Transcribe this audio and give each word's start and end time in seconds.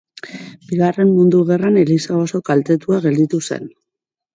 Bigarren 0.69 1.11
Mundu 1.19 1.43
Gerran 1.51 1.79
eliza 1.85 2.19
oso 2.25 2.45
kaltetua 2.51 3.05
gelditu 3.09 3.47
zen. 3.51 3.75